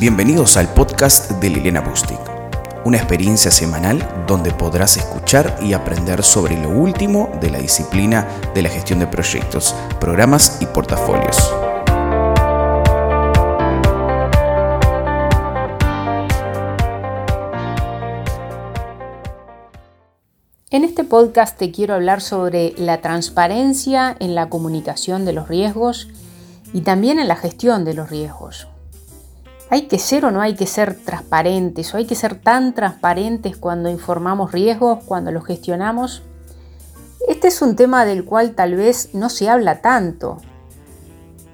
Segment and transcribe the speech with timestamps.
[0.00, 2.18] Bienvenidos al podcast de Liliana Bustic,
[2.84, 8.62] una experiencia semanal donde podrás escuchar y aprender sobre lo último de la disciplina de
[8.62, 11.48] la gestión de proyectos, programas y portafolios.
[20.70, 26.08] En este podcast te quiero hablar sobre la transparencia en la comunicación de los riesgos
[26.72, 28.66] y también en la gestión de los riesgos.
[29.74, 31.92] ¿Hay que ser o no hay que ser transparentes?
[31.92, 36.22] ¿O hay que ser tan transparentes cuando informamos riesgos, cuando los gestionamos?
[37.26, 40.38] Este es un tema del cual tal vez no se habla tanto.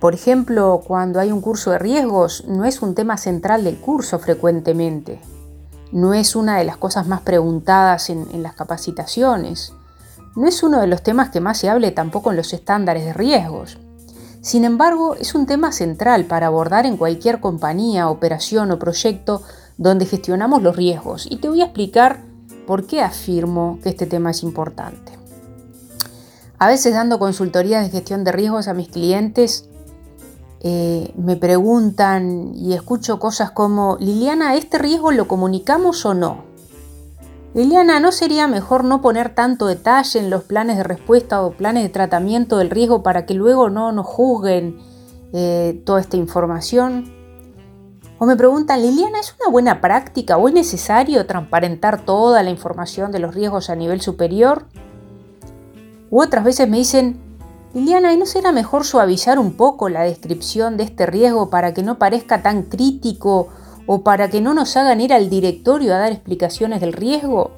[0.00, 4.18] Por ejemplo, cuando hay un curso de riesgos, no es un tema central del curso
[4.18, 5.18] frecuentemente.
[5.90, 9.72] No es una de las cosas más preguntadas en, en las capacitaciones.
[10.36, 13.14] No es uno de los temas que más se hable tampoco en los estándares de
[13.14, 13.78] riesgos.
[14.42, 19.42] Sin embargo, es un tema central para abordar en cualquier compañía, operación o proyecto
[19.76, 22.22] donde gestionamos los riesgos y te voy a explicar
[22.66, 25.12] por qué afirmo que este tema es importante.
[26.58, 29.68] A veces dando consultorías de gestión de riesgos a mis clientes,
[30.60, 36.49] eh, me preguntan y escucho cosas como, Liliana, ¿este riesgo lo comunicamos o no?
[37.52, 41.82] Liliana, ¿no sería mejor no poner tanto detalle en los planes de respuesta o planes
[41.82, 44.78] de tratamiento del riesgo para que luego no nos juzguen
[45.32, 47.12] eh, toda esta información?
[48.18, 53.10] O me preguntan, Liliana, ¿es una buena práctica o es necesario transparentar toda la información
[53.10, 54.66] de los riesgos a nivel superior?
[56.10, 57.20] U otras veces me dicen,
[57.74, 61.82] Liliana, ¿y no será mejor suavizar un poco la descripción de este riesgo para que
[61.82, 63.48] no parezca tan crítico
[63.86, 67.52] o para que no nos hagan ir al directorio a dar explicaciones del riesgo?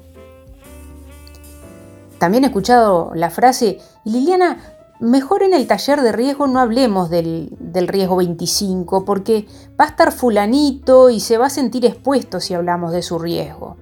[2.17, 4.57] También he escuchado la frase, Liliana,
[4.99, 9.45] mejor en el taller de riesgo no hablemos del, del, riesgo 25, porque
[9.79, 13.75] va a estar fulanito y se va a sentir expuesto si hablamos de su riesgo.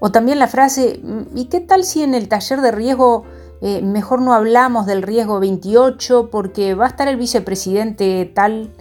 [0.00, 1.00] O también la frase,
[1.34, 3.24] ¿y qué tal si en el taller de riesgo
[3.60, 8.72] eh, mejor no hablamos del riesgo 28 porque va a estar el vicepresidente tal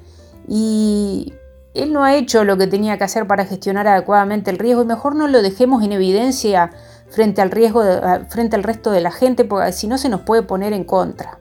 [0.47, 1.33] y
[1.73, 4.85] él no ha hecho lo que tenía que hacer para gestionar adecuadamente el riesgo y
[4.85, 6.71] mejor no lo dejemos en evidencia
[7.09, 7.83] frente al riesgo
[8.29, 11.39] frente al resto de la gente porque si no se nos puede poner en contra.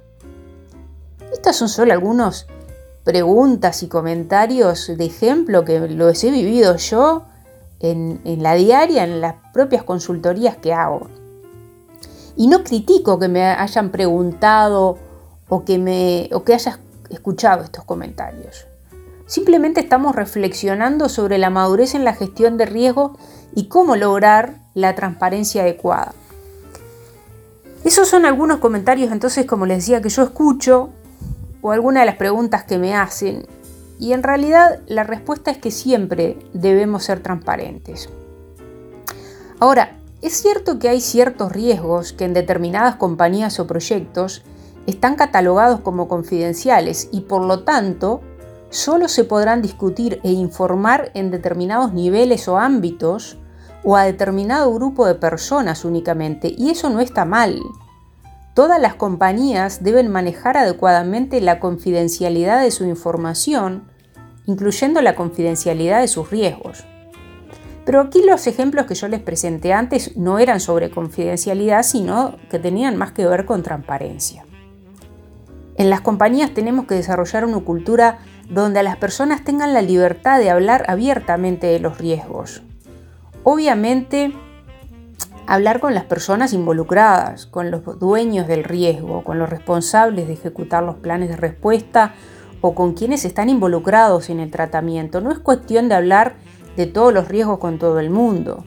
[1.32, 2.46] Estas son solo algunas
[3.04, 7.24] preguntas y comentarios de ejemplo que los he vivido yo
[7.80, 11.08] en, la diaria, en las propias consultorías que hago.
[12.36, 14.98] Y no critico que me hayan preguntado
[15.48, 18.69] o que, me, o que hayas escuchado estos comentarios.
[19.30, 23.16] Simplemente estamos reflexionando sobre la madurez en la gestión de riesgo
[23.54, 26.14] y cómo lograr la transparencia adecuada.
[27.84, 30.90] Esos son algunos comentarios entonces, como les decía, que yo escucho
[31.62, 33.46] o algunas de las preguntas que me hacen.
[34.00, 38.08] Y en realidad la respuesta es que siempre debemos ser transparentes.
[39.60, 44.42] Ahora, es cierto que hay ciertos riesgos que en determinadas compañías o proyectos
[44.88, 48.22] están catalogados como confidenciales y por lo tanto
[48.70, 53.36] solo se podrán discutir e informar en determinados niveles o ámbitos
[53.84, 57.60] o a determinado grupo de personas únicamente, y eso no está mal.
[58.54, 63.84] Todas las compañías deben manejar adecuadamente la confidencialidad de su información,
[64.46, 66.84] incluyendo la confidencialidad de sus riesgos.
[67.84, 72.58] Pero aquí los ejemplos que yo les presenté antes no eran sobre confidencialidad, sino que
[72.58, 74.44] tenían más que ver con transparencia.
[75.76, 78.18] En las compañías tenemos que desarrollar una cultura
[78.50, 82.62] donde las personas tengan la libertad de hablar abiertamente de los riesgos.
[83.44, 84.32] Obviamente,
[85.46, 90.82] hablar con las personas involucradas, con los dueños del riesgo, con los responsables de ejecutar
[90.82, 92.14] los planes de respuesta
[92.60, 95.20] o con quienes están involucrados en el tratamiento.
[95.20, 96.34] No es cuestión de hablar
[96.76, 98.64] de todos los riesgos con todo el mundo,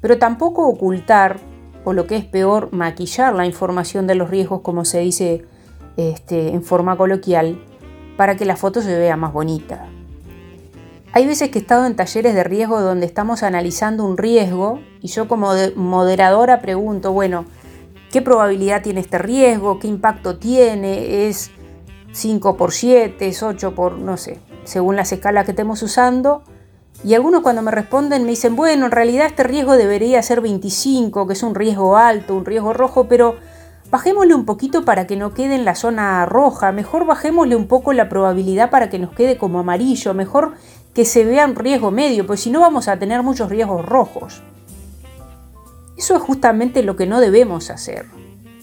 [0.00, 1.38] pero tampoco ocultar,
[1.84, 5.44] o lo que es peor, maquillar la información de los riesgos, como se dice
[5.96, 7.62] este, en forma coloquial,
[8.16, 9.86] para que la foto se vea más bonita.
[11.12, 15.08] Hay veces que he estado en talleres de riesgo donde estamos analizando un riesgo y
[15.08, 17.44] yo como moderadora pregunto, bueno,
[18.10, 19.78] ¿qué probabilidad tiene este riesgo?
[19.78, 21.28] ¿Qué impacto tiene?
[21.28, 21.52] ¿Es
[22.12, 23.28] 5 por 7?
[23.28, 26.42] ¿Es 8 por, no sé, según las escalas que estemos usando?
[27.04, 31.26] Y algunos cuando me responden me dicen, bueno, en realidad este riesgo debería ser 25,
[31.26, 33.36] que es un riesgo alto, un riesgo rojo, pero
[33.90, 37.92] Bajémosle un poquito para que no quede en la zona roja, mejor bajémosle un poco
[37.92, 40.54] la probabilidad para que nos quede como amarillo, mejor
[40.94, 44.42] que se vea un riesgo medio, pues si no vamos a tener muchos riesgos rojos.
[45.96, 48.06] Eso es justamente lo que no debemos hacer.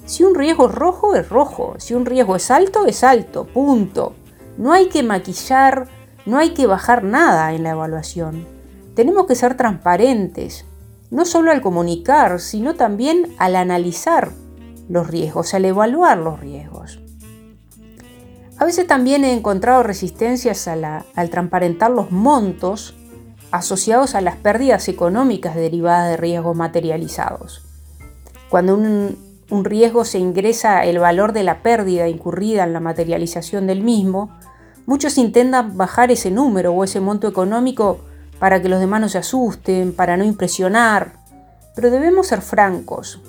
[0.06, 1.76] Si un riesgo es rojo, es rojo.
[1.78, 3.46] Si un riesgo es alto, es alto.
[3.46, 4.14] Punto.
[4.58, 5.88] No hay que maquillar
[6.26, 8.46] no hay que bajar nada en la evaluación.
[8.96, 10.66] Tenemos que ser transparentes,
[11.10, 14.32] no solo al comunicar, sino también al analizar
[14.90, 17.00] los riesgos, al evaluar los riesgos.
[18.58, 22.96] A veces también he encontrado resistencias al transparentar los montos
[23.52, 27.64] asociados a las pérdidas económicas derivadas de riesgos materializados.
[28.50, 29.18] Cuando un,
[29.50, 34.38] un riesgo se ingresa el valor de la pérdida incurrida en la materialización del mismo,
[34.86, 38.00] muchos intentan bajar ese número o ese monto económico
[38.40, 41.14] para que los demás no se asusten, para no impresionar,
[41.76, 43.22] pero debemos ser francos.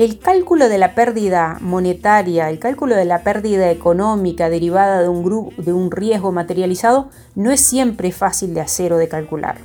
[0.00, 5.22] El cálculo de la pérdida monetaria, el cálculo de la pérdida económica derivada de un,
[5.22, 9.58] grupo, de un riesgo materializado no es siempre fácil de hacer o de calcular.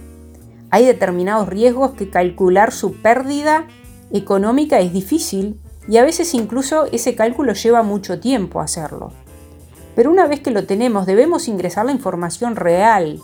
[0.72, 3.66] Hay determinados riesgos que calcular su pérdida
[4.12, 9.14] económica es difícil y a veces incluso ese cálculo lleva mucho tiempo hacerlo.
[9.96, 13.22] Pero una vez que lo tenemos debemos ingresar la información real,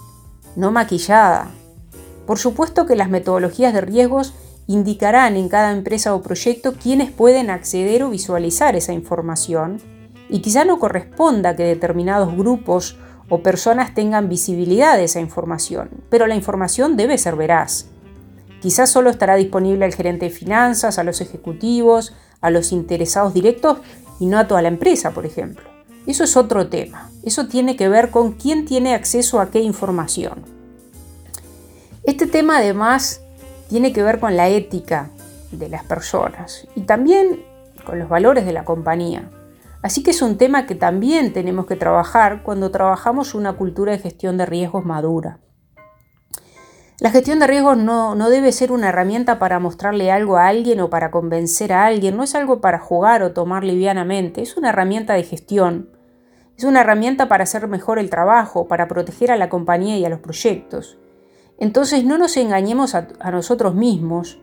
[0.56, 1.52] no maquillada.
[2.26, 4.34] Por supuesto que las metodologías de riesgos
[4.68, 9.82] indicarán en cada empresa o proyecto quiénes pueden acceder o visualizar esa información
[10.30, 12.98] y quizá no corresponda que determinados grupos
[13.30, 17.88] o personas tengan visibilidad de esa información, pero la información debe ser veraz.
[18.62, 23.80] Quizás solo estará disponible al gerente de finanzas, a los ejecutivos, a los interesados directos
[24.20, 25.66] y no a toda la empresa, por ejemplo.
[26.06, 27.10] Eso es otro tema.
[27.24, 30.44] Eso tiene que ver con quién tiene acceso a qué información.
[32.04, 33.22] Este tema además
[33.72, 35.12] tiene que ver con la ética
[35.54, 37.42] de las personas y también
[37.86, 39.30] con los valores de la compañía.
[39.82, 44.00] Así que es un tema que también tenemos que trabajar cuando trabajamos una cultura de
[44.00, 45.40] gestión de riesgos madura.
[47.00, 50.90] La gestión de riesgos no, debe ser una herramienta para mostrarle algo a alguien o
[50.90, 55.14] para convencer a alguien, no es algo para jugar o tomar livianamente, es una herramienta
[55.14, 55.92] de gestión,
[56.58, 60.10] es una herramienta para hacer mejor el trabajo, para proteger a la compañía y a
[60.10, 60.98] los proyectos.
[61.62, 64.40] Entonces no nos engañemos a, nosotros mismos,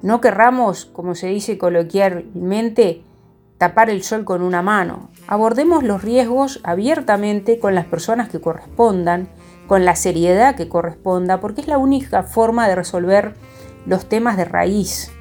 [0.00, 3.02] no querramos, como se dice coloquialmente,
[3.58, 5.10] tapar el sol con una mano.
[5.26, 9.28] Abordemos los riesgos abiertamente con las personas que correspondan
[9.66, 13.34] con la seriedad que corresponda, porque es la única forma de resolver
[13.84, 15.12] los temas de raíz,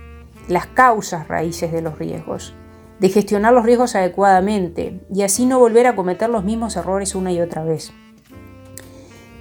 [0.48, 2.56] las causas raíces de los riesgos,
[3.02, 7.34] de gestionar los riesgos adecuadamente y así no volver a cometer los mismos errores una
[7.34, 7.92] y otra vez.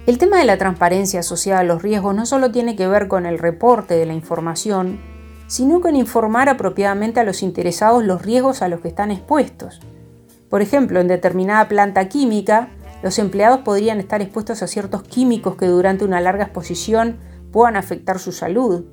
[0.07, 3.27] El tema de la transparencia asociada a los riesgos no solo tiene que ver con
[3.27, 4.99] el reporte de la información,
[5.45, 9.79] sino con informar apropiadamente a los interesados los riesgos a los que están expuestos.
[10.49, 12.69] Por ejemplo, en determinada planta química,
[13.03, 17.17] los empleados podrían estar expuestos a ciertos químicos que durante una larga exposición
[17.51, 18.85] puedan afectar su salud.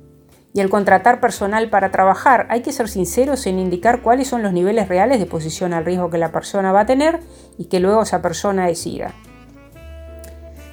[0.53, 4.53] Y al contratar personal para trabajar, hay que ser sinceros en indicar cuáles son los
[4.53, 7.19] niveles reales de exposición al riesgo que la persona va a tener
[7.57, 9.15] y que luego esa persona decida.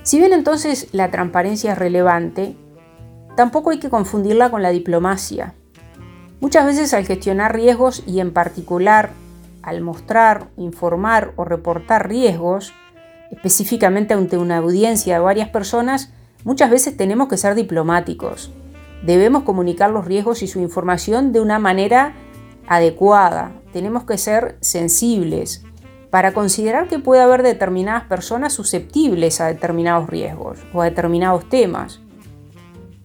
[0.06, 2.54] Si bien entonces la transparencia es relevante,
[3.36, 5.54] tampoco hay que confundirla con la diplomacia.
[6.40, 9.10] Muchas veces al gestionar riesgos y en particular
[9.62, 12.72] al mostrar, informar o reportar riesgos,
[13.32, 16.12] específicamente ante una audiencia de varias personas,
[16.44, 18.52] muchas veces tenemos que ser diplomáticos.
[19.02, 22.14] Debemos comunicar los riesgos y su información de una manera
[22.68, 23.60] adecuada.
[23.72, 25.65] Tenemos que ser sensibles
[26.16, 32.00] para considerar que puede haber determinadas personas susceptibles a determinados riesgos o a determinados temas.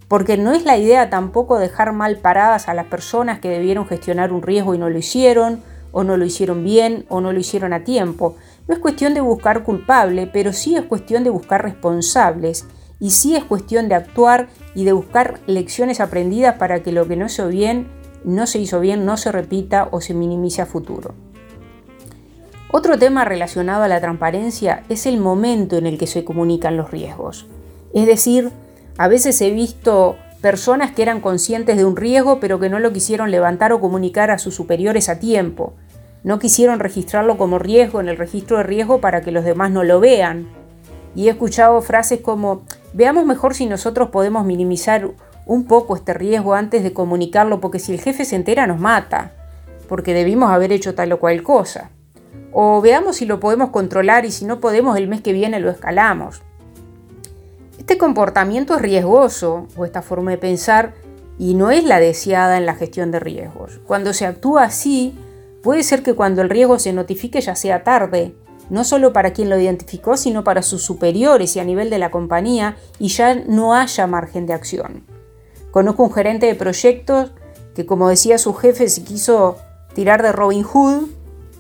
[0.08, 4.32] Porque no es la idea tampoco dejar mal paradas a las personas que debieron gestionar
[4.32, 7.74] un riesgo y no lo hicieron, o no lo hicieron bien, o no lo hicieron
[7.74, 8.38] a tiempo,
[8.70, 12.66] no es cuestión de buscar culpable, pero sí es cuestión de buscar responsables
[13.02, 17.18] y sí es cuestión de actuar y de buscar lecciones aprendidas para que lo que
[17.18, 17.90] no hizo bien,
[18.24, 21.14] no se hizo bien, no se repita o se minimice a futuro.
[22.74, 26.90] Otro tema relacionado a la transparencia es el momento en el que se comunican los
[26.90, 27.46] riesgos.
[27.94, 28.50] Es decir,
[28.98, 32.94] a veces he visto personas que eran conscientes de un riesgo pero que no lo
[32.94, 35.74] quisieron levantar o comunicar a sus superiores a tiempo.
[36.24, 39.84] No quisieron registrarlo como riesgo en el registro de riesgo para que los demás no
[39.84, 40.48] lo vean.
[41.14, 42.62] Y he escuchado frases como,
[42.94, 45.10] veamos mejor si nosotros podemos minimizar
[45.46, 49.34] un poco este riesgo antes de comunicarlo, porque si el jefe se entera nos mata,
[49.90, 51.90] porque debimos haber hecho tal o cual cosa.
[52.52, 55.70] O veamos si lo podemos controlar y si no podemos el mes que viene lo
[55.70, 56.42] escalamos.
[57.78, 60.94] Este comportamiento es riesgoso, o esta forma de pensar,
[61.38, 63.80] y no es la deseada en la gestión de riesgos.
[63.86, 65.16] Cuando se actúa así,
[65.62, 68.36] Puede ser que cuando el riesgo se notifique ya sea tarde,
[68.70, 72.10] no solo para quien lo identificó, sino para sus superiores y a nivel de la
[72.10, 75.04] compañía, y ya no haya margen de acción.
[75.70, 77.32] Conozco un gerente de proyectos
[77.76, 79.58] que, como decía su jefe, se quiso
[79.94, 81.10] tirar de Robin Hood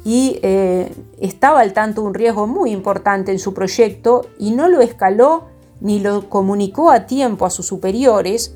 [0.03, 4.67] y eh, estaba al tanto de un riesgo muy importante en su proyecto y no
[4.67, 5.45] lo escaló
[5.79, 8.55] ni lo comunicó a tiempo a sus superiores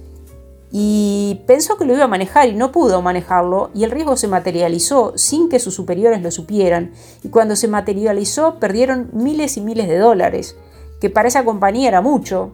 [0.71, 4.27] y pensó que lo iba a manejar y no pudo manejarlo y el riesgo se
[4.27, 6.91] materializó sin que sus superiores lo supieran.
[7.23, 10.57] Y cuando se materializó perdieron miles y miles de dólares,
[10.99, 12.51] que para esa compañía era mucho.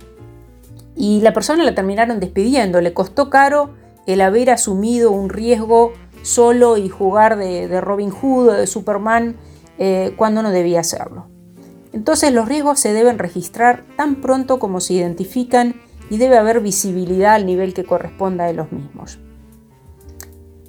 [0.95, 3.71] Y la persona la terminaron despidiendo, le costó caro
[4.05, 9.37] el haber asumido un riesgo solo y jugar de, Robin Hood o de Superman
[9.77, 11.27] eh, cuando no debía hacerlo.
[11.93, 15.75] Entonces los riesgos se deben registrar tan pronto como se identifican
[16.09, 19.19] y debe haber visibilidad al nivel que corresponda de los mismos.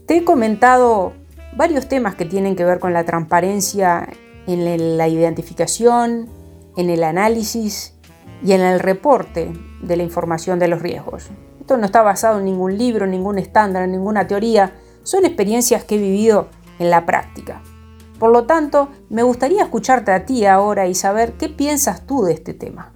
[0.07, 1.13] Te he comentado
[1.57, 4.09] varios temas que tienen que ver con la transparencia
[4.47, 6.29] en la identificación,
[6.77, 7.95] en el análisis
[8.45, 11.31] y en el reporte de la información de los riesgos.
[11.61, 15.97] Esto no está basado en ningún libro, ningún estándar, en ninguna teoría, son experiencias que
[15.97, 17.63] he vivido en la práctica.
[18.19, 22.35] Por lo tanto, me gustaría escucharte a ti ahora y saber qué piensas tú de
[22.35, 22.93] este tema.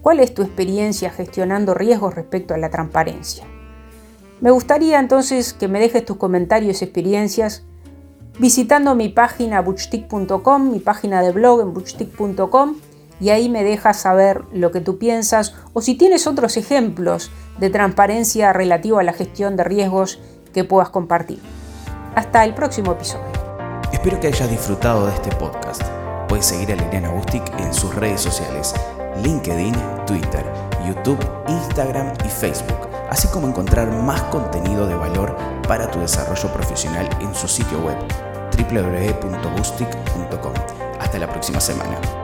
[0.00, 3.44] ¿Cuál es tu experiencia gestionando riesgos respecto a la transparencia?
[4.40, 7.64] Me gustaría entonces que me dejes tus comentarios y experiencias
[8.38, 12.76] visitando mi página butchtick.com, mi página de blog en butchtick.com
[13.20, 17.70] y ahí me dejas saber lo que tú piensas o si tienes otros ejemplos de
[17.70, 20.20] transparencia relativo a la gestión de riesgos
[20.54, 21.42] que puedas compartir.
[22.14, 23.26] Hasta el próximo episodio.
[23.92, 25.82] Espero que hayas disfrutado de este podcast.
[26.28, 28.74] Puedes seguir a Liliana Bustic en sus redes sociales,
[29.22, 29.74] LinkedIn,
[30.06, 30.44] Twitter,
[30.86, 31.18] YouTube,
[31.48, 35.36] Instagram y Facebook, así como encontrar más contenido de valor
[35.68, 37.98] para tu desarrollo profesional en su sitio web
[38.56, 40.52] www.bustic.com.
[41.00, 42.23] Hasta la próxima semana.